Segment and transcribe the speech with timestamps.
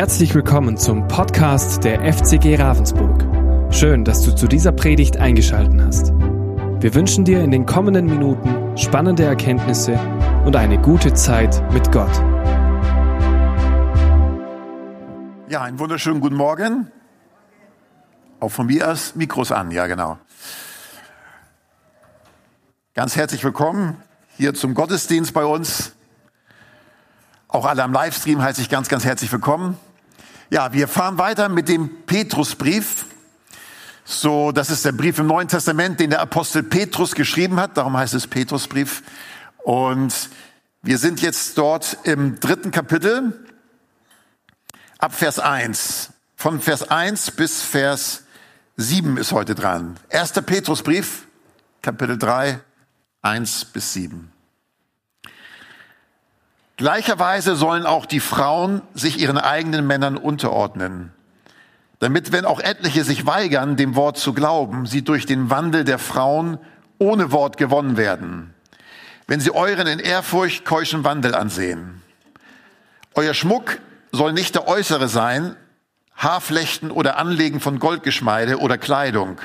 [0.00, 3.22] Herzlich willkommen zum Podcast der FCG Ravensburg.
[3.70, 6.12] Schön, dass du zu dieser Predigt eingeschaltet hast.
[6.80, 10.00] Wir wünschen dir in den kommenden Minuten spannende Erkenntnisse
[10.46, 12.16] und eine gute Zeit mit Gott.
[15.50, 16.90] Ja, einen wunderschönen guten Morgen.
[18.40, 20.16] Auch von mir aus Mikros an, ja genau.
[22.94, 23.98] Ganz herzlich willkommen
[24.38, 25.92] hier zum Gottesdienst bei uns.
[27.48, 29.76] Auch alle am Livestream heiße ich ganz, ganz herzlich willkommen.
[30.52, 33.06] Ja, wir fahren weiter mit dem Petrusbrief.
[34.04, 37.76] So, das ist der Brief im Neuen Testament, den der Apostel Petrus geschrieben hat.
[37.76, 39.04] Darum heißt es Petrusbrief.
[39.62, 40.12] Und
[40.82, 43.46] wir sind jetzt dort im dritten Kapitel
[44.98, 46.10] ab Vers 1.
[46.34, 48.24] Von Vers 1 bis Vers
[48.76, 49.98] 7 ist heute dran.
[50.08, 51.28] Erster Petrusbrief,
[51.80, 52.60] Kapitel 3,
[53.22, 54.32] 1 bis 7.
[56.80, 61.12] Gleicherweise sollen auch die Frauen sich ihren eigenen Männern unterordnen,
[61.98, 65.98] damit, wenn auch etliche sich weigern, dem Wort zu glauben, sie durch den Wandel der
[65.98, 66.56] Frauen
[66.98, 68.54] ohne Wort gewonnen werden,
[69.26, 72.00] wenn sie euren in Ehrfurcht keuschen Wandel ansehen.
[73.14, 73.78] Euer Schmuck
[74.10, 75.56] soll nicht der äußere sein,
[76.16, 79.38] Haarflechten oder Anlegen von Goldgeschmeide oder Kleidung,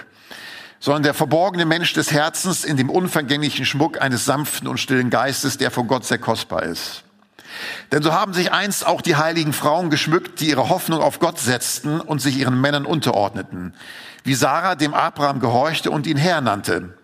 [0.80, 5.58] sondern der verborgene Mensch des Herzens in dem unvergänglichen Schmuck eines sanften und stillen Geistes,
[5.58, 7.05] der vor Gott sehr kostbar ist.
[7.92, 11.40] Denn so haben sich einst auch die heiligen Frauen geschmückt, die ihre Hoffnung auf Gott
[11.40, 13.74] setzten und sich ihren Männern unterordneten,
[14.24, 16.98] wie Sarah dem Abraham gehorchte und ihn Herr nannte.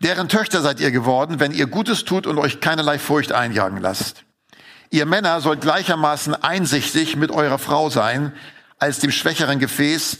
[0.00, 4.24] Deren Töchter seid ihr geworden, wenn ihr Gutes tut und euch keinerlei Furcht einjagen lasst.
[4.90, 8.32] Ihr Männer sollt gleichermaßen einsichtig mit eurer Frau sein,
[8.78, 10.18] als dem schwächeren Gefäß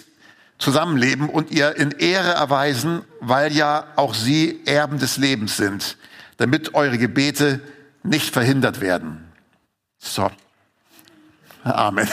[0.58, 5.98] zusammenleben und ihr in Ehre erweisen, weil ja auch sie Erben des Lebens sind,
[6.38, 7.60] damit eure Gebete
[8.02, 9.25] nicht verhindert werden.
[10.06, 10.30] So.
[11.64, 12.08] Amen.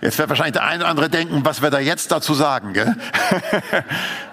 [0.00, 2.94] Jetzt wird wahrscheinlich der eine oder andere denken, was wir da jetzt dazu sagen, gell?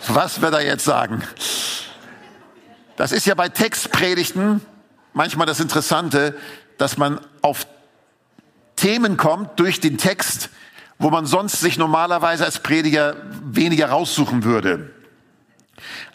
[0.09, 1.23] Was wir da jetzt sagen.
[2.97, 4.61] Das ist ja bei Textpredigten
[5.13, 6.37] manchmal das Interessante,
[6.77, 7.65] dass man auf
[8.75, 10.49] Themen kommt durch den Text,
[10.99, 14.93] wo man sonst sich normalerweise als Prediger weniger raussuchen würde.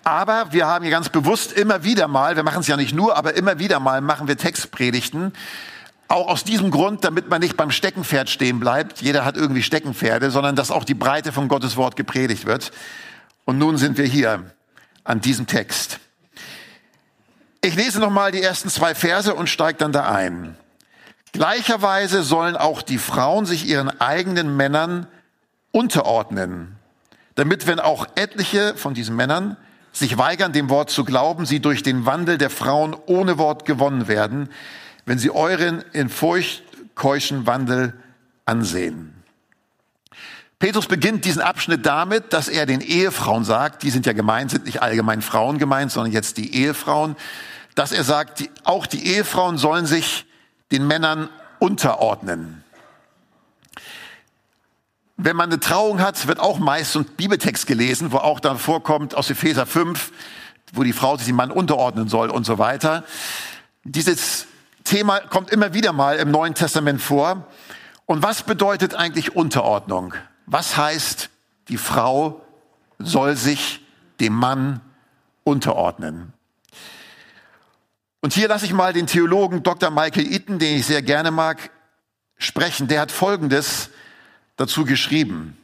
[0.04, 3.16] Aber wir haben hier ganz bewusst immer wieder mal, wir machen es ja nicht nur,
[3.16, 5.32] aber immer wieder mal machen wir Textpredigten.
[6.08, 9.00] Auch aus diesem Grund, damit man nicht beim Steckenpferd stehen bleibt.
[9.00, 12.72] Jeder hat irgendwie Steckenpferde, sondern dass auch die Breite von Gottes Wort gepredigt wird.
[13.44, 14.50] Und nun sind wir hier
[15.04, 16.00] an diesem Text.
[17.62, 20.56] Ich lese nochmal die ersten zwei Verse und steige dann da ein.
[21.32, 25.06] Gleicherweise sollen auch die Frauen sich ihren eigenen Männern
[25.70, 26.76] unterordnen,
[27.40, 29.56] damit wenn auch etliche von diesen Männern
[29.92, 34.08] sich weigern, dem Wort zu glauben, sie durch den Wandel der Frauen ohne Wort gewonnen
[34.08, 34.50] werden,
[35.06, 36.62] wenn sie euren in Furcht
[36.94, 37.94] keuschen Wandel
[38.44, 39.14] ansehen.
[40.58, 44.66] Petrus beginnt diesen Abschnitt damit, dass er den Ehefrauen sagt, die sind ja gemeint, sind
[44.66, 47.16] nicht allgemein Frauen gemeint, sondern jetzt die Ehefrauen,
[47.74, 50.26] dass er sagt, auch die Ehefrauen sollen sich
[50.72, 52.62] den Männern unterordnen.
[55.22, 59.14] Wenn man eine Trauung hat, wird auch meist ein Bibeltext gelesen, wo auch dann vorkommt
[59.14, 60.12] aus Epheser 5,
[60.72, 63.04] wo die Frau sich dem Mann unterordnen soll und so weiter.
[63.84, 64.46] Dieses
[64.82, 67.46] Thema kommt immer wieder mal im Neuen Testament vor.
[68.06, 70.14] Und was bedeutet eigentlich Unterordnung?
[70.46, 71.28] Was heißt,
[71.68, 72.40] die Frau
[72.98, 73.84] soll sich
[74.20, 74.80] dem Mann
[75.44, 76.32] unterordnen?
[78.22, 79.90] Und hier lasse ich mal den Theologen Dr.
[79.90, 81.70] Michael Eaton, den ich sehr gerne mag,
[82.38, 82.88] sprechen.
[82.88, 83.90] Der hat Folgendes
[84.60, 85.56] dazu geschrieben.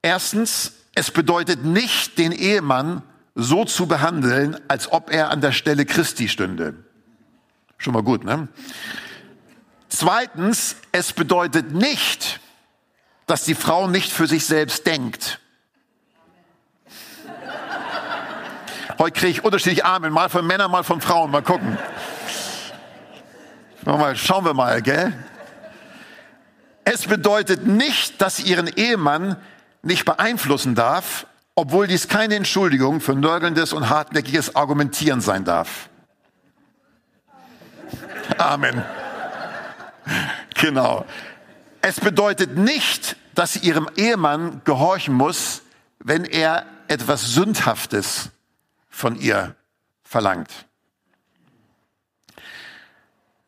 [0.00, 3.02] Erstens, es bedeutet nicht, den Ehemann
[3.34, 6.76] so zu behandeln, als ob er an der Stelle Christi stünde.
[7.78, 8.46] Schon mal gut, ne?
[9.88, 12.38] Zweitens, es bedeutet nicht,
[13.26, 15.40] dass die Frau nicht für sich selbst denkt.
[18.98, 21.32] Heute kriege ich unterschiedlich Amen, mal von Männern, mal von Frauen.
[21.32, 21.76] Mal gucken.
[23.84, 25.12] Mal, schauen wir mal, gell?
[26.84, 29.36] Es bedeutet nicht, dass sie ihren Ehemann
[29.82, 35.88] nicht beeinflussen darf, obwohl dies keine Entschuldigung für nörgelndes und hartnäckiges Argumentieren sein darf.
[38.38, 38.82] Amen.
[40.54, 41.06] Genau.
[41.80, 45.62] Es bedeutet nicht, dass sie ihrem Ehemann gehorchen muss,
[45.98, 48.30] wenn er etwas Sündhaftes
[48.88, 49.54] von ihr
[50.02, 50.50] verlangt.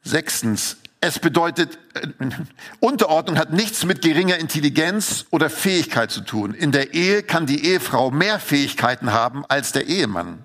[0.03, 2.09] Sechstens, es bedeutet, äh,
[2.81, 6.53] Unterordnung hat nichts mit geringer Intelligenz oder Fähigkeit zu tun.
[6.53, 10.45] In der Ehe kann die Ehefrau mehr Fähigkeiten haben als der Ehemann.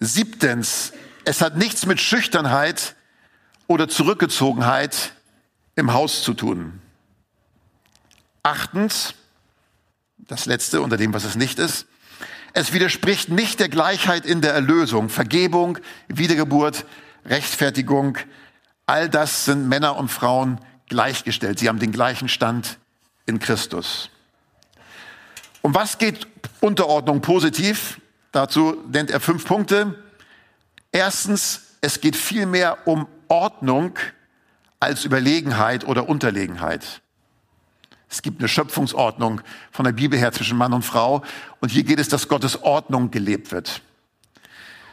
[0.00, 0.92] Siebtens,
[1.24, 2.96] es hat nichts mit Schüchternheit
[3.66, 5.12] oder Zurückgezogenheit
[5.76, 6.80] im Haus zu tun.
[8.42, 9.14] Achtens,
[10.16, 11.86] das letzte unter dem, was es nicht ist,
[12.54, 15.08] es widerspricht nicht der Gleichheit in der Erlösung.
[15.08, 16.84] Vergebung, Wiedergeburt,
[17.24, 18.18] Rechtfertigung,
[18.92, 21.58] all das sind Männer und Frauen gleichgestellt.
[21.58, 22.76] Sie haben den gleichen Stand
[23.24, 24.10] in Christus.
[25.62, 26.26] Um was geht
[26.60, 28.02] Unterordnung positiv?
[28.32, 29.98] Dazu nennt er fünf Punkte.
[30.92, 33.98] Erstens, es geht vielmehr um Ordnung
[34.78, 37.00] als Überlegenheit oder Unterlegenheit.
[38.10, 39.40] Es gibt eine Schöpfungsordnung
[39.70, 41.22] von der Bibel her zwischen Mann und Frau.
[41.60, 43.80] Und hier geht es, dass Gottes Ordnung gelebt wird.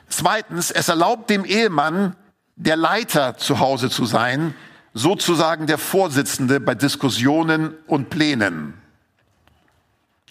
[0.07, 2.15] Zweitens, es erlaubt dem Ehemann,
[2.59, 4.53] der Leiter zu Hause zu sein,
[4.93, 8.73] sozusagen der Vorsitzende bei Diskussionen und Plänen.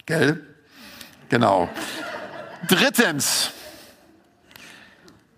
[0.05, 0.47] Gell?
[1.31, 1.71] Genau.
[2.69, 3.51] Drittens,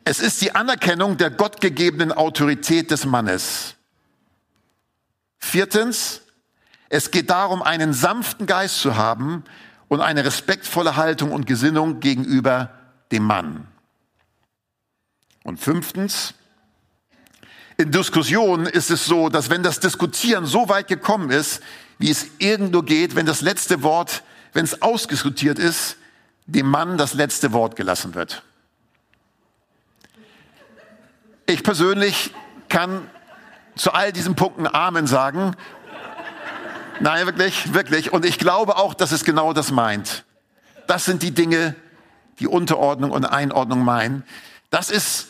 [0.05, 3.77] es ist die Anerkennung der gottgegebenen Autorität des Mannes.
[5.39, 6.23] Viertens,
[6.89, 9.45] es geht darum, einen sanften Geist zu haben
[9.87, 12.71] und eine respektvolle Haltung und Gesinnung gegenüber
[13.13, 13.69] dem Mann.
[15.45, 16.35] Und fünftens,
[17.81, 21.63] in Diskussionen ist es so, dass wenn das Diskutieren so weit gekommen ist,
[21.99, 24.23] wie es irgendwo geht, wenn das letzte Wort,
[24.53, 25.97] wenn es ausdiskutiert ist,
[26.47, 28.43] dem Mann das letzte Wort gelassen wird.
[31.47, 32.33] Ich persönlich
[32.69, 33.09] kann
[33.77, 35.57] zu all diesen Punkten Amen sagen.
[37.01, 38.13] Nein, wirklich, wirklich.
[38.13, 40.25] Und ich glaube auch, dass es genau das meint.
[40.87, 41.75] Das sind die Dinge,
[42.41, 44.25] die Unterordnung und Einordnung meinen.
[44.71, 45.30] Das ist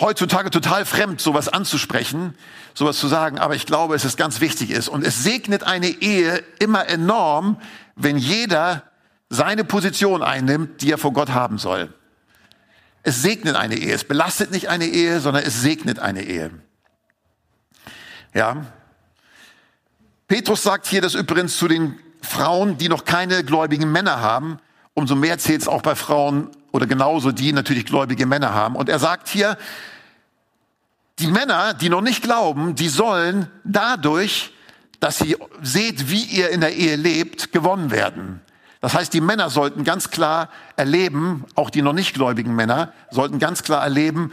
[0.00, 2.34] heutzutage total fremd, sowas anzusprechen,
[2.74, 4.88] sowas zu sagen, aber ich glaube, es ist ganz wichtig ist.
[4.88, 7.60] Und es segnet eine Ehe immer enorm,
[7.94, 8.82] wenn jeder
[9.28, 11.92] seine Position einnimmt, die er vor Gott haben soll.
[13.02, 13.94] Es segnet eine Ehe.
[13.94, 16.50] Es belastet nicht eine Ehe, sondern es segnet eine Ehe.
[18.34, 18.66] Ja.
[20.28, 24.58] Petrus sagt hier das übrigens zu den Frauen, die noch keine gläubigen Männer haben.
[24.94, 28.76] Umso mehr zählt es auch bei Frauen oder genauso, die natürlich gläubige Männer haben.
[28.76, 29.56] Und er sagt hier,
[31.18, 34.52] die Männer, die noch nicht glauben, die sollen dadurch,
[35.00, 38.40] dass sie seht, wie ihr in der Ehe lebt, gewonnen werden.
[38.80, 43.38] Das heißt, die Männer sollten ganz klar erleben, auch die noch nicht gläubigen Männer, sollten
[43.38, 44.30] ganz klar erleben,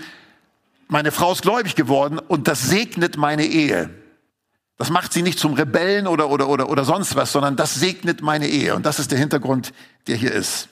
[0.90, 3.90] meine Frau ist gläubig geworden und das segnet meine Ehe.
[4.78, 8.22] Das macht sie nicht zum Rebellen oder, oder, oder, oder sonst was, sondern das segnet
[8.22, 8.76] meine Ehe.
[8.76, 9.74] Und das ist der Hintergrund,
[10.08, 10.68] der hier ist.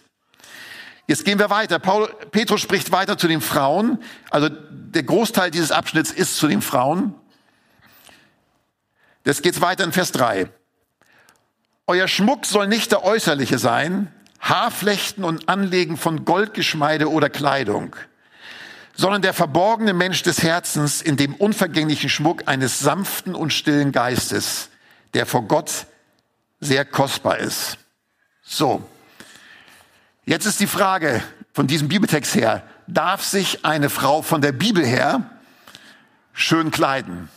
[1.11, 1.77] Jetzt gehen wir weiter.
[1.77, 4.01] Paul, Petrus spricht weiter zu den Frauen.
[4.29, 7.13] Also der Großteil dieses Abschnitts ist zu den Frauen.
[9.25, 10.47] Jetzt geht's weiter in Vers 3.
[11.85, 14.09] Euer Schmuck soll nicht der äußerliche sein,
[14.39, 17.93] Haarflechten und Anlegen von Goldgeschmeide oder Kleidung,
[18.95, 24.69] sondern der verborgene Mensch des Herzens in dem unvergänglichen Schmuck eines sanften und stillen Geistes,
[25.13, 25.87] der vor Gott
[26.61, 27.79] sehr kostbar ist.
[28.43, 28.87] So,
[30.31, 34.85] Jetzt ist die Frage von diesem Bibeltext her, darf sich eine Frau von der Bibel
[34.85, 35.29] her
[36.31, 37.27] schön kleiden?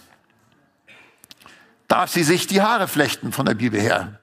[1.88, 4.20] Darf sie sich die Haare flechten von der Bibel her?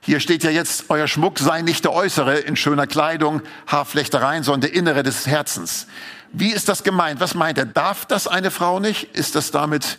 [0.00, 4.62] Hier steht ja jetzt, euer Schmuck sei nicht der äußere in schöner Kleidung, Haarflechtereien, sondern
[4.62, 5.88] der innere des Herzens.
[6.32, 7.20] Wie ist das gemeint?
[7.20, 7.66] Was meint er?
[7.66, 9.14] Darf das eine Frau nicht?
[9.14, 9.98] Ist das damit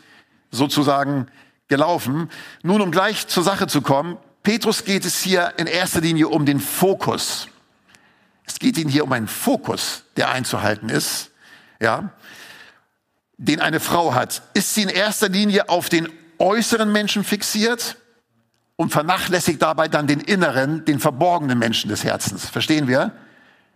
[0.50, 1.28] sozusagen
[1.68, 2.32] gelaufen?
[2.64, 6.48] Nun, um gleich zur Sache zu kommen, Petrus geht es hier in erster Linie um
[6.48, 7.48] den Fokus.
[8.50, 11.29] Es geht ihm hier um einen Fokus, der einzuhalten ist,
[11.79, 12.12] ja,
[13.38, 14.41] den eine Frau hat.
[14.56, 17.98] Ist sie in erster Linie auf den äußeren Menschen fixiert
[18.75, 22.50] und vernachlässigt dabei dann den inneren, den verborgenen Menschen des Herzens?
[22.50, 23.12] Verstehen wir?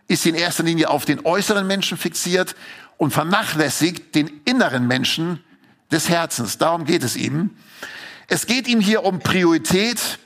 [0.08, 2.56] Ist sie in erster Linie auf den äußeren Menschen fixiert
[2.98, 5.42] und vernachlässigt den inneren Menschen
[5.92, 6.58] des Herzens?
[6.58, 7.56] Darum geht es ihm.
[8.26, 10.18] Es geht ihm hier um Priorität,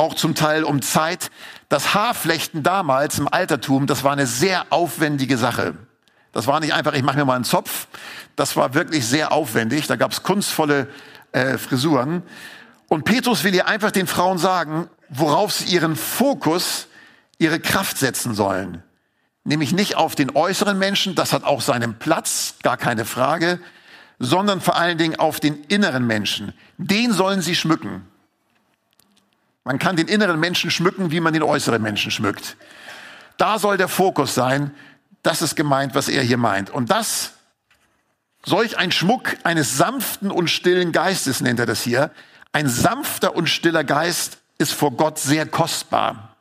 [0.00, 1.30] auch zum Teil um Zeit.
[1.68, 5.74] Das Haarflechten damals im Altertum, das war eine sehr aufwendige Sache.
[6.32, 7.86] Das war nicht einfach, ich mache mir mal einen Zopf.
[8.34, 9.86] Das war wirklich sehr aufwendig.
[9.86, 10.88] Da gab es kunstvolle
[11.32, 12.22] äh, Frisuren.
[12.88, 16.88] Und Petrus will hier einfach den Frauen sagen, worauf sie ihren Fokus,
[17.38, 18.82] ihre Kraft setzen sollen.
[19.44, 23.60] Nämlich nicht auf den äußeren Menschen, das hat auch seinen Platz, gar keine Frage,
[24.18, 26.54] sondern vor allen Dingen auf den inneren Menschen.
[26.78, 28.09] Den sollen sie schmücken.
[29.64, 32.56] Man kann den inneren Menschen schmücken, wie man den äußeren Menschen schmückt.
[33.36, 34.74] Da soll der Fokus sein.
[35.22, 36.70] Das ist gemeint, was er hier meint.
[36.70, 37.34] Und das,
[38.44, 42.10] solch ein Schmuck eines sanften und stillen Geistes nennt er das hier.
[42.52, 46.36] Ein sanfter und stiller Geist ist vor Gott sehr kostbar.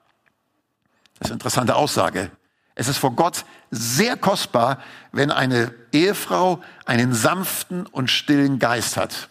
[1.20, 2.32] Das ist eine interessante Aussage.
[2.76, 9.30] Es ist vor Gott sehr kostbar, wenn eine Ehefrau einen sanften und stillen Geist hat.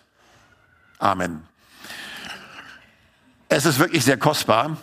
[0.99, 1.49] Amen.
[3.49, 4.77] Es ist wirklich sehr kostbar.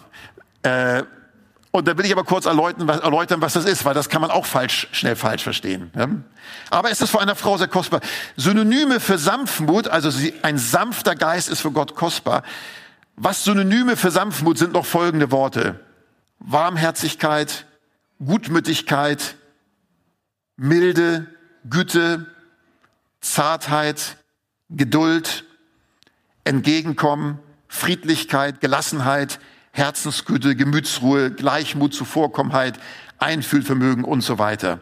[0.64, 1.04] Äh,
[1.76, 4.22] und da will ich aber kurz erläutern was, erläutern, was das ist, weil das kann
[4.22, 5.92] man auch falsch, schnell falsch verstehen.
[6.70, 8.00] Aber es ist vor einer Frau sehr kostbar.
[8.38, 10.10] Synonyme für Sanftmut, also
[10.42, 12.44] ein sanfter Geist ist für Gott kostbar.
[13.18, 15.82] Was Synonyme für Sanftmut sind noch folgende Worte.
[16.40, 17.66] Warmherzigkeit,
[18.24, 19.36] Gutmütigkeit,
[20.56, 21.28] Milde,
[21.70, 22.26] Güte,
[23.20, 24.18] Zartheit,
[24.70, 25.44] Geduld,
[26.46, 27.40] Entgegenkommen,
[27.75, 29.39] Friedlichkeit, Gelassenheit,
[29.72, 32.79] Herzensgüte, Gemütsruhe, Gleichmut, Zuvorkommenheit,
[33.20, 34.79] Einfühlvermögen und so weiter.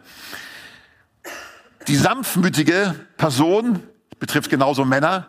[1.88, 3.82] Die sanftmütige Person
[4.20, 5.28] betrifft genauso Männer.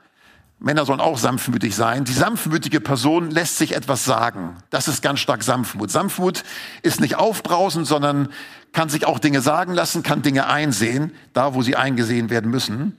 [0.60, 2.06] Männer sollen auch sanftmütig sein.
[2.06, 4.56] Die sanftmütige Person lässt sich etwas sagen.
[4.70, 5.90] Das ist ganz stark Sanftmut.
[5.92, 6.44] Sanftmut
[6.84, 8.30] ist nicht aufbrausend, sondern
[8.74, 12.96] kann sich auch Dinge sagen lassen, kann Dinge einsehen, da wo sie eingesehen werden müssen.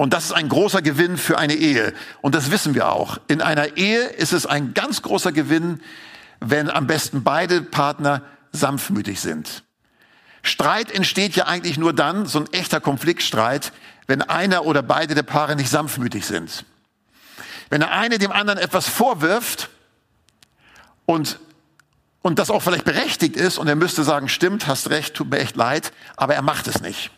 [0.00, 1.92] Und das ist ein großer Gewinn für eine Ehe.
[2.22, 3.18] Und das wissen wir auch.
[3.28, 5.82] In einer Ehe ist es ein ganz großer Gewinn,
[6.40, 9.62] wenn am besten beide Partner sanftmütig sind.
[10.40, 13.72] Streit entsteht ja eigentlich nur dann, so ein echter Konfliktstreit,
[14.06, 16.64] wenn einer oder beide der Paare nicht sanftmütig sind.
[17.68, 19.68] Wenn der eine dem anderen etwas vorwirft
[21.04, 21.40] und,
[22.22, 25.40] und das auch vielleicht berechtigt ist und er müsste sagen, stimmt, hast recht, tut mir
[25.40, 27.10] echt leid, aber er macht es nicht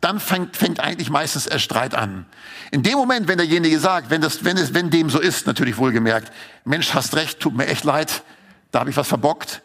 [0.00, 2.26] dann fängt, fängt eigentlich meistens erst Streit an.
[2.70, 5.76] In dem Moment, wenn derjenige sagt, wenn, das, wenn, es, wenn dem so ist, natürlich
[5.76, 6.32] wohlgemerkt,
[6.64, 8.22] Mensch, hast recht, tut mir echt leid,
[8.70, 9.62] da habe ich was verbockt,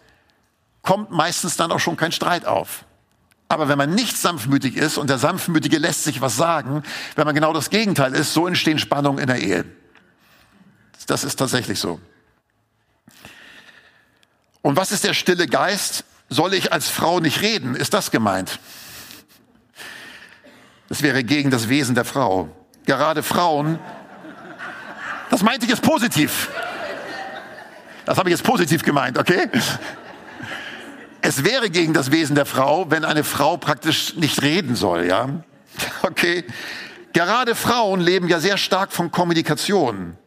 [0.81, 2.85] kommt meistens dann auch schon kein Streit auf.
[3.47, 6.83] Aber wenn man nicht sanftmütig ist und der Sanftmütige lässt sich was sagen,
[7.15, 9.65] wenn man genau das Gegenteil ist, so entstehen Spannungen in der Ehe.
[11.07, 11.99] Das ist tatsächlich so.
[14.63, 16.03] Und was ist der stille Geist?
[16.27, 17.75] Soll ich als Frau nicht reden?
[17.75, 18.59] Ist das gemeint?
[20.89, 22.49] Das wäre gegen das Wesen der Frau.
[22.85, 23.79] Gerade Frauen,
[25.29, 26.49] das meinte ich jetzt positiv.
[28.05, 29.49] Das habe ich jetzt positiv gemeint, okay?
[31.21, 35.29] Es wäre gegen das Wesen der Frau, wenn eine Frau praktisch nicht reden soll, ja?
[36.03, 36.45] Okay.
[37.13, 40.17] Gerade Frauen leben ja sehr stark von Kommunikation.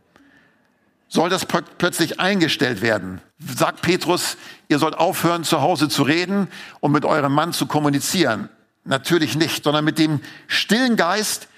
[1.09, 3.21] Soll das plötzlich eingestellt werden?
[3.39, 4.37] Sagt Petrus,
[4.69, 6.49] ihr sollt aufhören, zu Hause zu reden
[6.81, 8.49] und mit eurem Mann zu kommunizieren.
[8.89, 11.49] Natürlich nicht, sondern mit dem stillen Geist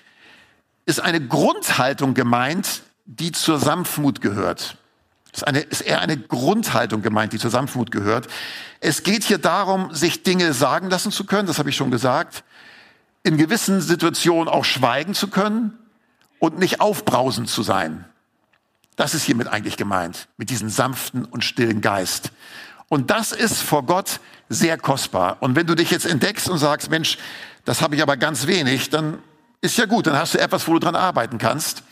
[0.85, 4.77] ist eine Grundhaltung gemeint, die zur Sanftmut gehört.
[5.33, 8.27] Ist, eine, ist eher eine Grundhaltung gemeint, die zur Sanftmut gehört.
[8.81, 12.43] Es geht hier darum, sich Dinge sagen lassen zu können, das habe ich schon gesagt,
[13.23, 15.79] in gewissen Situationen auch schweigen zu können
[16.41, 18.07] und nicht aufbrausend zu sein.
[18.97, 22.33] Das ist hiermit eigentlich gemeint, mit diesem sanften und stillen Geist.
[22.91, 24.19] Und das ist vor Gott
[24.49, 25.37] sehr kostbar.
[25.39, 27.19] Und wenn du dich jetzt entdeckst und sagst, Mensch,
[27.65, 29.23] das habe ich aber ganz wenig, dann
[29.61, 31.85] ist ja gut, dann hast du etwas, wo du dran arbeiten kannst.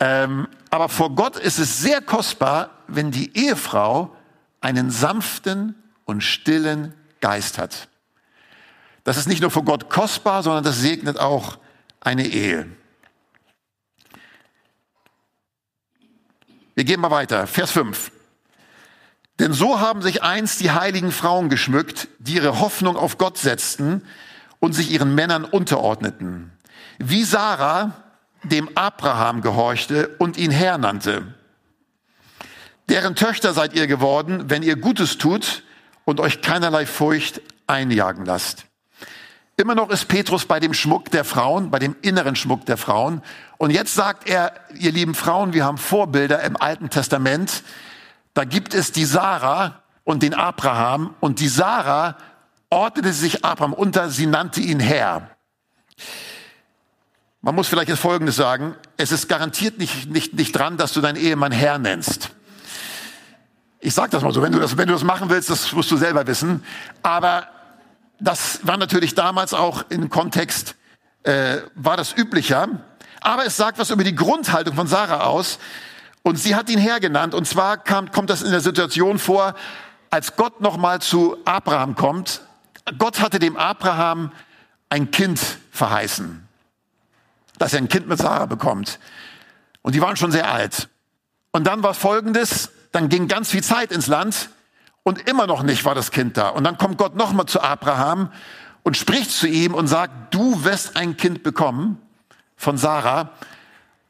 [0.00, 4.16] Ähm, aber vor Gott ist es sehr kostbar, wenn die Ehefrau
[4.62, 5.74] einen sanften
[6.06, 7.88] und stillen Geist hat.
[9.04, 11.58] Das ist nicht nur vor Gott kostbar, sondern das segnet auch
[12.00, 12.66] eine Ehe.
[16.74, 17.46] Wir gehen mal weiter.
[17.46, 18.12] Vers 5.
[19.38, 24.02] Denn so haben sich einst die heiligen Frauen geschmückt, die ihre Hoffnung auf Gott setzten
[24.60, 26.52] und sich ihren Männern unterordneten.
[26.98, 27.92] Wie Sarah
[28.42, 31.34] dem Abraham gehorchte und ihn Herr nannte.
[32.88, 35.64] Deren Töchter seid ihr geworden, wenn ihr Gutes tut
[36.04, 38.66] und euch keinerlei Furcht einjagen lasst.
[39.58, 43.22] Immer noch ist Petrus bei dem Schmuck der Frauen, bei dem inneren Schmuck der Frauen.
[43.56, 47.62] Und jetzt sagt er, ihr lieben Frauen, wir haben Vorbilder im Alten Testament,
[48.36, 52.18] da gibt es die Sarah und den Abraham und die Sarah
[52.68, 55.30] ordnete sich Abraham unter, sie nannte ihn Herr.
[57.40, 61.00] Man muss vielleicht jetzt Folgendes sagen, es ist garantiert nicht, nicht, nicht dran, dass du
[61.00, 62.28] deinen Ehemann Herr nennst.
[63.80, 65.90] Ich sage das mal so, wenn du das, wenn du das machen willst, das musst
[65.90, 66.62] du selber wissen.
[67.02, 67.48] Aber
[68.20, 70.74] das war natürlich damals auch im Kontext,
[71.22, 72.68] äh, war das üblicher.
[73.22, 75.58] Aber es sagt was über die Grundhaltung von Sarah aus.
[76.26, 77.34] Und sie hat ihn hergenannt.
[77.34, 79.54] Und zwar kam, kommt das in der Situation vor,
[80.10, 82.40] als Gott nochmal zu Abraham kommt.
[82.98, 84.32] Gott hatte dem Abraham
[84.88, 85.38] ein Kind
[85.70, 86.44] verheißen,
[87.58, 88.98] dass er ein Kind mit Sarah bekommt.
[89.82, 90.88] Und die waren schon sehr alt.
[91.52, 94.48] Und dann war Folgendes, dann ging ganz viel Zeit ins Land
[95.04, 96.48] und immer noch nicht war das Kind da.
[96.48, 98.32] Und dann kommt Gott nochmal zu Abraham
[98.82, 102.02] und spricht zu ihm und sagt, du wirst ein Kind bekommen
[102.56, 103.30] von Sarah.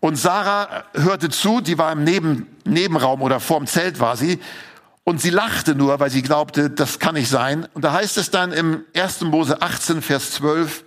[0.01, 4.41] Und Sarah hörte zu, die war im Neben, Nebenraum oder vorm Zelt war sie.
[5.05, 7.67] Und sie lachte nur, weil sie glaubte, das kann nicht sein.
[7.75, 9.23] Und da heißt es dann im 1.
[9.23, 10.85] Mose 18, Vers 12,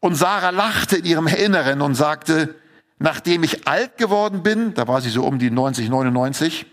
[0.00, 2.54] und Sarah lachte in ihrem Inneren und sagte,
[2.98, 6.66] nachdem ich alt geworden bin, da war sie so um die 90, 99,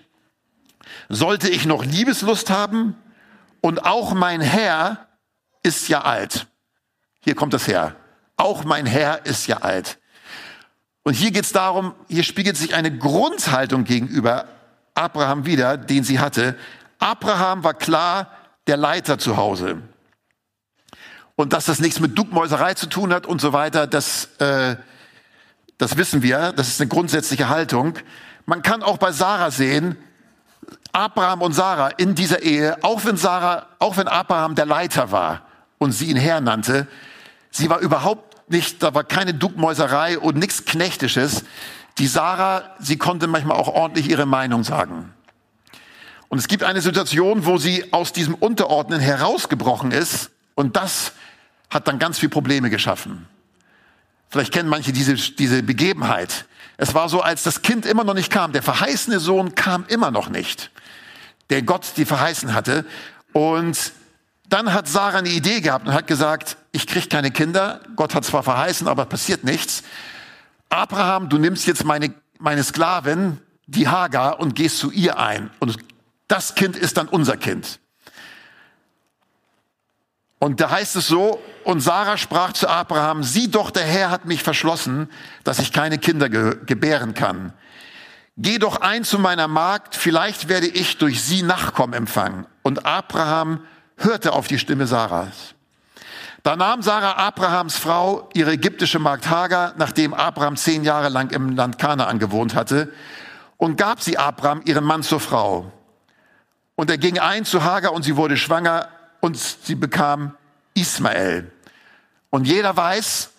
[1.09, 2.95] sollte ich noch Liebeslust haben?
[3.61, 5.07] Und auch mein Herr
[5.63, 6.47] ist ja alt.
[7.21, 7.95] Hier kommt das her.
[8.35, 9.99] Auch mein Herr ist ja alt.
[11.03, 14.45] Und hier geht es darum, hier spiegelt sich eine Grundhaltung gegenüber
[14.95, 16.57] Abraham wieder, den sie hatte.
[16.99, 18.31] Abraham war klar
[18.67, 19.81] der Leiter zu Hause.
[21.35, 24.77] Und dass das nichts mit Duckmäuserei zu tun hat und so weiter, das, äh,
[25.77, 26.53] das wissen wir.
[26.53, 27.95] Das ist eine grundsätzliche Haltung.
[28.45, 29.97] Man kann auch bei Sarah sehen,
[30.93, 35.41] Abraham und Sarah in dieser Ehe, auch wenn Sarah, auch wenn Abraham der Leiter war
[35.79, 36.87] und sie ihn Herr nannte,
[37.49, 41.43] sie war überhaupt nicht, da war keine Duckmäuserei und nichts Knechtisches.
[41.97, 45.13] Die Sarah, sie konnte manchmal auch ordentlich ihre Meinung sagen.
[46.29, 51.11] Und es gibt eine Situation, wo sie aus diesem Unterordnen herausgebrochen ist und das
[51.69, 53.27] hat dann ganz viel Probleme geschaffen.
[54.29, 56.45] Vielleicht kennen manche diese, diese Begebenheit.
[56.77, 60.09] Es war so, als das Kind immer noch nicht kam, der verheißene Sohn kam immer
[60.09, 60.71] noch nicht,
[61.51, 62.85] der Gott die verheißen hatte.
[63.31, 63.91] Und
[64.49, 68.25] dann hat Sarah eine Idee gehabt und hat gesagt, ich kriege keine Kinder, Gott hat
[68.25, 69.83] zwar verheißen, aber passiert nichts.
[70.69, 75.49] Abraham, du nimmst jetzt meine, meine Sklavin, die Hagar, und gehst zu ihr ein.
[75.59, 75.77] Und
[76.27, 77.79] das Kind ist dann unser Kind.
[80.39, 84.25] Und da heißt es so, und Sarah sprach zu Abraham, sieh doch, der Herr hat
[84.25, 85.09] mich verschlossen,
[85.45, 87.53] dass ich keine Kinder ge gebären kann.
[88.35, 92.45] Geh doch ein zu meiner Magd, vielleicht werde ich durch sie Nachkommen empfangen.
[92.61, 93.61] Und Abraham
[93.97, 95.55] hörte auf die Stimme Sarahs.
[96.43, 101.55] Da nahm Sarah Abrahams Frau, ihre ägyptische Magd Hagar, nachdem Abraham zehn Jahre lang im
[101.55, 102.91] Land Kanaan gewohnt hatte,
[103.55, 105.71] und gab sie Abraham, ihren Mann, zur Frau.
[106.75, 108.89] Und er ging ein zu Hagar und sie wurde schwanger
[109.21, 110.35] und sie bekam
[110.73, 111.49] Ismael.
[112.29, 113.29] Und jeder weiß,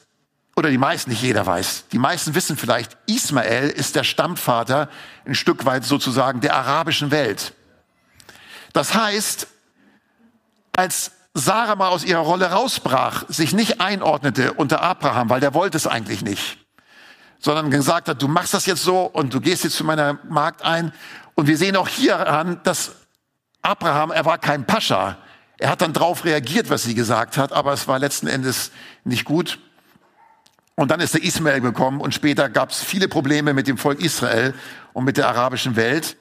[0.57, 4.89] oder die meisten, nicht jeder weiß, die meisten wissen vielleicht, Ismael ist der Stammvater
[5.27, 7.53] ein Stück weit sozusagen der arabischen Welt.
[8.73, 9.49] Das heißt,
[10.77, 15.77] als Sarah mal aus ihrer Rolle rausbrach, sich nicht einordnete unter Abraham, weil der wollte
[15.77, 16.59] es eigentlich nicht,
[17.41, 20.63] sondern gesagt hat, du machst das jetzt so und du gehst jetzt zu meiner Magd
[20.63, 20.93] ein.
[21.35, 22.93] Und wir sehen auch hier an, dass
[23.63, 25.19] Abraham, er war kein Pascha.
[25.59, 28.71] Er hat dann drauf reagiert, was sie gesagt hat, aber es war letzten Endes
[29.05, 29.59] nicht gut.
[30.77, 34.01] Und dann ist der Ismael gekommen und später gab es viele Probleme mit dem Volk
[34.01, 34.55] Israel
[34.93, 36.17] und mit der arabischen Welt.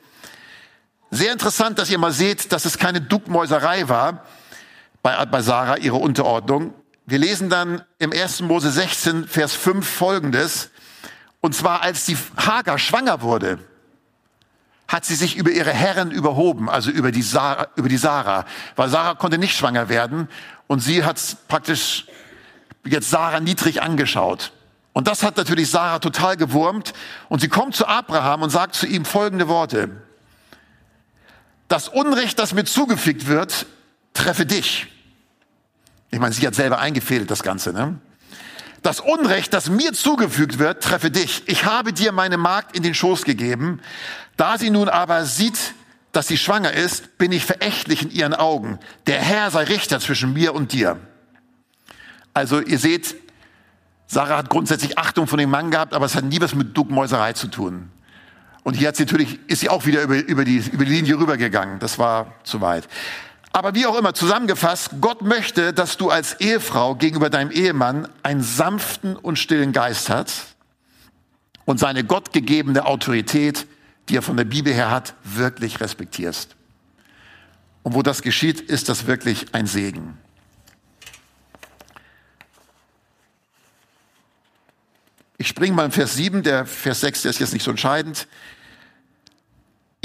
[1.10, 4.26] Sehr interessant, dass ihr mal seht, dass es keine Duckmäuserei war,
[5.04, 6.74] bei, bei Sarah, ihre Unterordnung.
[7.06, 8.42] Wir lesen dann im 1.
[8.42, 10.72] Mose 16, Vers 5 folgendes.
[11.42, 13.60] Und zwar, als die Hagar schwanger wurde,
[14.88, 18.46] hat sie sich über ihre Herren überhoben, also über die, Sarah, über die Sarah.
[18.76, 20.30] Weil Sarah konnte nicht schwanger werden
[20.68, 22.08] und sie hat praktisch
[22.86, 24.54] jetzt Sarah niedrig angeschaut.
[24.94, 26.94] Und das hat natürlich Sarah total gewurmt.
[27.28, 29.89] Und sie kommt zu Abraham und sagt zu ihm folgende Worte.
[31.68, 33.66] Das Unrecht, das mir zugefügt wird,
[34.13, 34.93] treffe dich.
[36.13, 37.73] Ich meine, sie hat selber eingefädelt das Ganze.
[37.73, 37.97] Ne?
[38.84, 41.41] Das Unrecht, das mir zugefügt wird, treffe dich.
[41.47, 43.82] Ich habe dir meine Magd in den Schoß gegeben.
[44.38, 45.73] Da sie nun aber sieht,
[46.12, 48.78] dass sie schwanger ist, bin ich verächtlich in ihren Augen.
[49.08, 50.99] Der Herr sei Richter zwischen mir und dir.
[52.36, 53.15] Also ihr seht,
[54.06, 57.34] Sarah hat grundsätzlich Achtung von dem Mann gehabt, aber es hat nie was mit Duckmäuserei
[57.34, 57.89] zu tun.
[58.62, 61.17] Und hier hat sie natürlich, ist sie auch wieder über, über, die, über die Linie
[61.17, 61.80] rübergegangen.
[61.80, 62.88] Das war zu weit.
[63.56, 68.42] Aber wie auch immer, zusammengefasst, Gott möchte, dass du als Ehefrau gegenüber deinem Ehemann einen
[68.42, 70.56] sanften und stillen Geist hast
[71.66, 73.68] und seine gottgegebene Autorität,
[74.10, 76.56] die er von der Bibel her hat, wirklich respektierst.
[77.84, 80.18] Und wo das geschieht, ist das wirklich ein Segen.
[85.38, 88.28] Ich springe mal in Vers 7, der Vers 6, der ist jetzt nicht so entscheidend.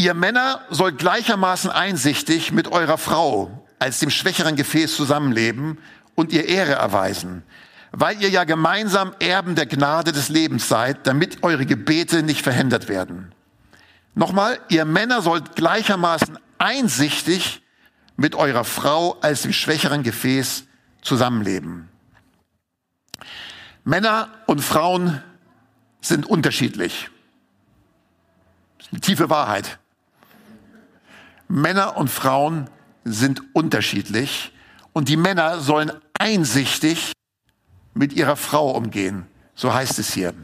[0.00, 5.78] Ihr Männer sollt gleichermaßen einsichtig mit eurer Frau als dem schwächeren Gefäß zusammenleben
[6.14, 7.42] und ihr Ehre erweisen,
[7.90, 12.88] weil ihr ja gemeinsam Erben der Gnade des Lebens seid, damit eure Gebete nicht verhindert
[12.88, 13.34] werden.
[14.14, 17.62] Nochmal, ihr Männer sollt gleichermaßen einsichtig
[18.16, 20.66] mit eurer Frau als dem schwächeren Gefäß
[21.02, 21.88] zusammenleben.
[23.82, 25.20] Männer und Frauen
[26.00, 27.10] sind unterschiedlich.
[28.76, 29.80] Das ist eine tiefe Wahrheit.
[31.48, 32.68] Männer und Frauen
[33.04, 34.52] sind unterschiedlich
[34.92, 37.12] und die Männer sollen einsichtig
[37.94, 39.26] mit ihrer Frau umgehen.
[39.54, 40.34] So heißt es hier.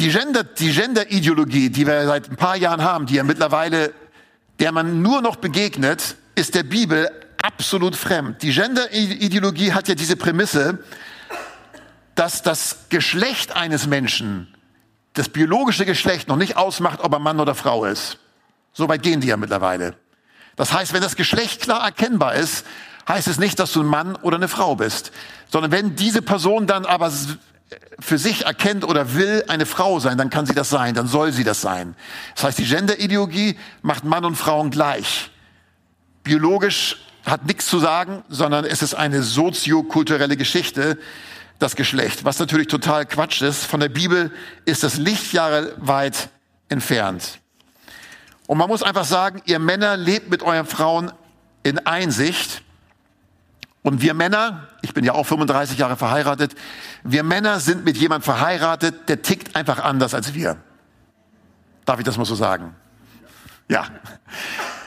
[0.00, 3.94] Die Gender, die Gender-Ideologie, die wir seit ein paar Jahren haben, die ja mittlerweile
[4.60, 7.10] der man nur noch begegnet, ist der Bibel
[7.42, 8.42] absolut fremd.
[8.42, 10.78] Die Gender-Ideologie hat ja diese Prämisse,
[12.14, 14.54] dass das Geschlecht eines Menschen,
[15.14, 18.18] das biologische Geschlecht noch nicht ausmacht, ob er Mann oder Frau ist.
[18.74, 19.94] So weit gehen die ja mittlerweile.
[20.56, 22.66] Das heißt, wenn das Geschlecht klar erkennbar ist,
[23.08, 25.12] heißt es nicht, dass du ein Mann oder eine Frau bist,
[25.50, 27.10] sondern wenn diese Person dann aber
[28.00, 31.32] für sich erkennt oder will eine Frau sein, dann kann sie das sein, dann soll
[31.32, 31.96] sie das sein.
[32.34, 35.30] Das heißt, die Gender-Ideologie macht Mann und Frauen gleich.
[36.22, 40.98] Biologisch hat nichts zu sagen, sondern es ist eine soziokulturelle Geschichte,
[41.58, 43.64] das Geschlecht, was natürlich total Quatsch ist.
[43.64, 44.30] Von der Bibel
[44.64, 46.28] ist das Lichtjahre weit
[46.68, 47.38] entfernt.
[48.46, 51.12] Und man muss einfach sagen, ihr Männer lebt mit euren Frauen
[51.62, 52.62] in Einsicht.
[53.82, 56.54] Und wir Männer, ich bin ja auch 35 Jahre verheiratet,
[57.02, 60.56] wir Männer sind mit jemandem verheiratet, der tickt einfach anders als wir.
[61.84, 62.74] Darf ich das mal so sagen?
[63.68, 63.86] Ja.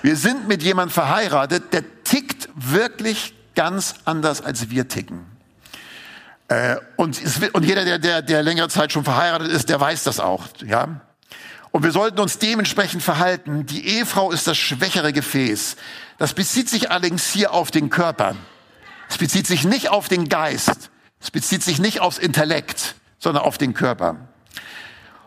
[0.01, 5.25] Wir sind mit jemandem verheiratet, der tickt wirklich ganz anders als wir ticken.
[6.47, 10.03] Äh, und, es, und jeder, der, der, der längere Zeit schon verheiratet ist, der weiß
[10.03, 10.45] das auch.
[10.65, 11.01] Ja?
[11.71, 13.65] Und wir sollten uns dementsprechend verhalten.
[13.65, 15.75] Die Ehefrau ist das schwächere Gefäß.
[16.17, 18.35] Das bezieht sich allerdings hier auf den Körper.
[19.09, 20.89] Es bezieht sich nicht auf den Geist.
[21.19, 24.15] Es bezieht sich nicht aufs Intellekt, sondern auf den Körper.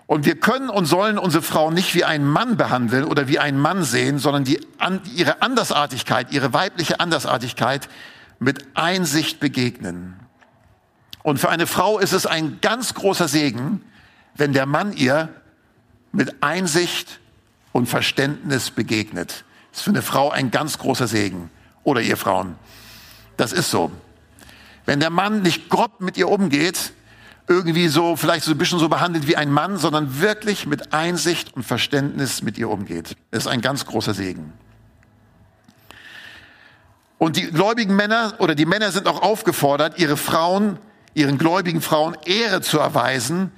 [0.06, 3.60] Und wir können und sollen unsere Frau nicht wie einen Mann behandeln oder wie einen
[3.60, 7.88] Mann sehen, sondern die, an, ihre Andersartigkeit, ihre weibliche Andersartigkeit
[8.40, 10.16] mit Einsicht begegnen.
[11.22, 13.84] Und für eine Frau ist es ein ganz großer Segen,
[14.34, 15.28] wenn der Mann ihr
[16.12, 17.20] mit Einsicht
[17.72, 19.44] und Verständnis begegnet.
[19.70, 21.50] Das ist für eine Frau ein ganz großer Segen.
[21.84, 22.56] Oder ihr Frauen.
[23.36, 23.90] Das ist so.
[24.86, 26.92] Wenn der Mann nicht grob mit ihr umgeht,
[27.48, 31.54] irgendwie so, vielleicht so ein bisschen so behandelt wie ein Mann, sondern wirklich mit Einsicht
[31.54, 33.16] und Verständnis mit ihr umgeht.
[33.30, 34.52] Ist ein ganz großer Segen.
[37.18, 40.78] Und die gläubigen Männer oder die Männer sind auch aufgefordert, ihre Frauen,
[41.12, 43.52] ihren gläubigen Frauen Ehre zu erweisen,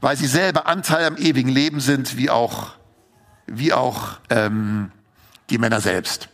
[0.00, 2.74] weil sie selber Anteil am ewigen Leben sind, wie auch,
[3.46, 4.90] wie auch ähm,
[5.50, 6.28] die Männer selbst.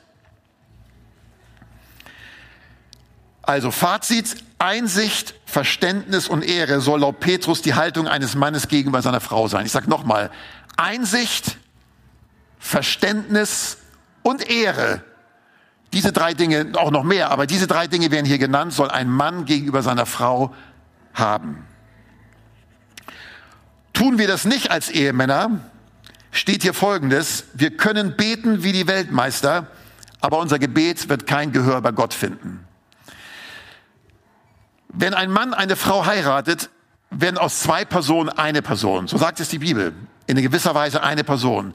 [3.43, 9.21] Also Fazit, Einsicht, Verständnis und Ehre soll laut Petrus die Haltung eines Mannes gegenüber seiner
[9.21, 9.67] Frau sein.
[9.67, 10.31] Ich sage nochmal,
[10.77, 11.59] Einsicht,
[12.59, 13.79] Verständnis
[14.23, 15.03] und Ehre.
[15.93, 19.11] Diese drei Dinge, auch noch mehr, aber diese drei Dinge werden hier genannt, soll ein
[19.11, 20.55] Mann gegenüber seiner Frau
[21.13, 21.67] haben.
[24.03, 25.61] Tun wir das nicht als Ehemänner,
[26.33, 29.69] steht hier Folgendes, wir können beten wie die Weltmeister,
[30.21, 32.67] aber unser Gebet wird kein Gehör bei Gott finden.
[34.89, 36.69] Wenn ein Mann eine Frau heiratet,
[37.11, 39.07] werden aus zwei Personen eine Person.
[39.07, 39.95] So sagt es die Bibel.
[40.27, 41.73] In gewisser Weise eine Person.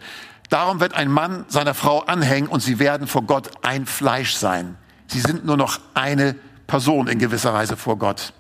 [0.49, 4.75] Darum wird ein Mann seiner Frau anhängen und sie werden vor Gott ein Fleisch sein.
[5.07, 6.35] Sie sind nur noch eine
[6.67, 8.33] Person in gewisser Weise vor Gott.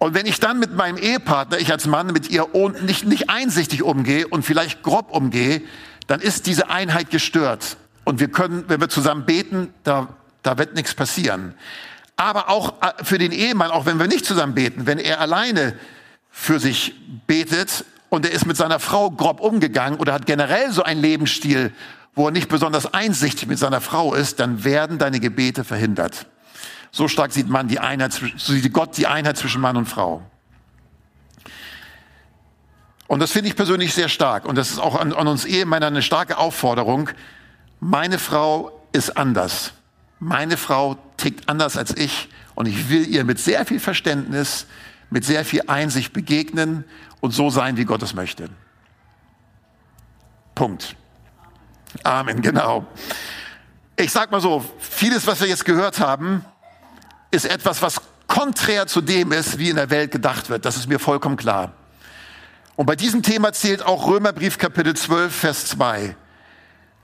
[0.00, 2.48] Und wenn ich dann mit meinem Ehepartner, ich als Mann, mit ihr
[2.82, 5.62] nicht, nicht einsichtig umgehe und vielleicht grob umgehe,
[6.08, 7.76] dann ist diese Einheit gestört.
[8.02, 10.08] Und wir können, wenn wir zusammen beten, da,
[10.42, 11.54] da wird nichts passieren
[12.20, 15.74] aber auch äh, für den Ehemann, auch wenn wir nicht zusammen beten, wenn er alleine
[16.30, 16.94] für sich
[17.26, 21.72] betet und er ist mit seiner Frau grob umgegangen oder hat generell so einen Lebensstil,
[22.14, 26.26] wo er nicht besonders einsichtig mit seiner Frau ist, dann werden deine Gebete verhindert.
[26.92, 30.22] So stark sieht man die Einheit, so sieht Gott die Einheit zwischen Mann und Frau.
[33.06, 34.44] Und das finde ich persönlich sehr stark.
[34.44, 37.10] Und das ist auch an, an uns Ehemänner eine starke Aufforderung.
[37.80, 39.72] Meine Frau ist anders.
[40.20, 44.66] Meine Frau tickt anders als ich und ich will ihr mit sehr viel Verständnis,
[45.10, 46.84] mit sehr viel Einsicht begegnen
[47.20, 48.48] und so sein, wie Gott es möchte.
[50.54, 50.94] Punkt.
[52.04, 52.86] Amen, genau.
[53.96, 56.44] Ich sag mal so, vieles, was wir jetzt gehört haben,
[57.30, 60.64] ist etwas, was konträr zu dem ist, wie in der Welt gedacht wird.
[60.64, 61.72] Das ist mir vollkommen klar.
[62.76, 66.16] Und bei diesem Thema zählt auch Römerbrief Kapitel 12, Vers 2.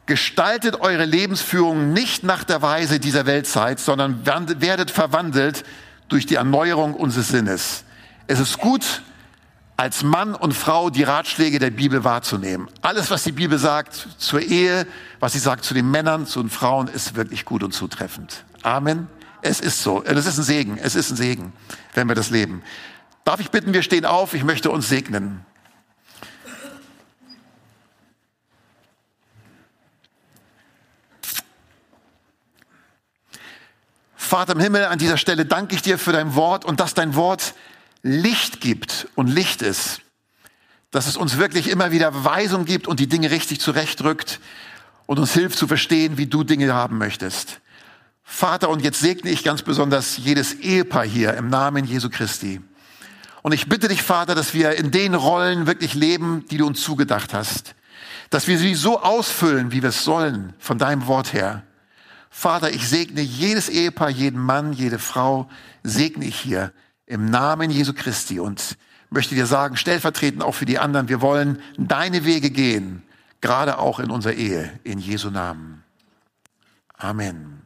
[0.07, 5.65] Gestaltet eure Lebensführung nicht nach der Weise dieser Weltzeit, sondern werdet verwandelt
[6.09, 7.85] durch die Erneuerung unseres Sinnes.
[8.29, 9.03] Es ist gut,
[9.77, 12.69] als Mann und Frau die Ratschläge der Bibel wahrzunehmen.
[12.81, 14.87] Alles, was die Bibel sagt zur Ehe,
[15.21, 18.45] was sie sagt zu den Männern, zu den Frauen, ist wirklich gut und zutreffend.
[18.63, 19.09] Amen.
[19.47, 20.03] Es ist so.
[20.03, 20.77] Es ist ein Segen.
[20.77, 21.53] Es ist ein Segen,
[21.95, 22.63] wenn wir das leben.
[23.25, 24.35] Darf ich bitten, wir stehen auf.
[24.35, 25.47] Ich möchte uns segnen.
[34.17, 37.15] Vater im Himmel, an dieser Stelle danke ich dir für dein Wort und dass dein
[37.15, 37.55] Wort
[38.03, 40.01] Licht gibt und Licht ist.
[40.91, 44.41] Dass es uns wirklich immer wieder Weisung gibt und die Dinge richtig zurechtrückt.
[45.07, 47.61] und uns hilft zu verstehen, wie du Dinge haben möchtest.
[48.29, 52.61] Vater, und jetzt segne ich ganz besonders jedes Ehepaar hier im Namen Jesu Christi.
[53.43, 56.83] Und ich bitte dich, Vater, dass wir in den Rollen wirklich leben, die du uns
[56.83, 57.77] zugedacht hast.
[58.29, 61.63] Dass wir sie so ausfüllen, wie wir es sollen, von deinem Wort her.
[62.29, 65.49] Vater, ich segne jedes Ehepaar, jeden Mann, jede Frau,
[65.85, 66.73] segne ich hier
[67.07, 68.77] im Namen Jesu Christi und
[69.09, 73.05] möchte dir sagen, stellvertretend auch für die anderen, wir wollen deine Wege gehen,
[73.41, 75.85] gerade auch in unserer Ehe, in Jesu Namen.
[76.99, 77.66] Amen.